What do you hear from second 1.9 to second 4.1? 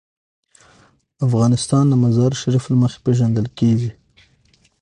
مزارشریف له مخې پېژندل کېږي.